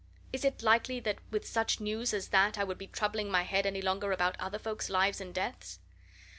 [0.33, 3.67] Is it likely that with such news as that I would be troubling my head
[3.67, 5.77] any longer about other folks' lives and deaths?